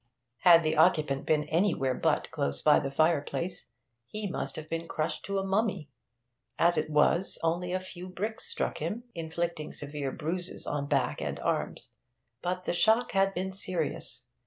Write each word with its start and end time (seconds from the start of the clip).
Had 0.39 0.63
the 0.63 0.75
occupant 0.77 1.27
been 1.27 1.43
anywhere 1.43 1.93
but 1.93 2.31
close 2.31 2.63
by 2.63 2.79
the 2.79 2.89
fireplace, 2.89 3.67
he 4.07 4.27
must 4.27 4.55
have 4.55 4.67
been 4.67 4.87
crushed 4.87 5.23
to 5.25 5.37
a 5.37 5.45
mummy; 5.45 5.89
as 6.57 6.75
it 6.75 6.89
was, 6.89 7.37
only 7.43 7.71
a 7.71 7.79
few 7.79 8.09
bricks 8.09 8.47
struck 8.47 8.79
him, 8.79 9.03
inflicting 9.13 9.71
severe 9.71 10.11
bruises 10.11 10.65
on 10.65 10.87
back 10.87 11.21
and 11.21 11.39
arms. 11.41 11.93
But 12.41 12.63
the 12.63 12.73
shock 12.73 13.11
had 13.11 13.35
been 13.35 13.53
serious. 13.53 14.25